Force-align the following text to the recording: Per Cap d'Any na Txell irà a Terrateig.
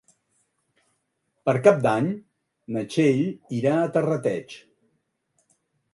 Per 1.49 1.53
Cap 1.67 1.83
d'Any 1.83 2.09
na 2.77 2.85
Txell 2.95 3.23
irà 3.61 3.77
a 3.83 3.95
Terrateig. 3.99 4.57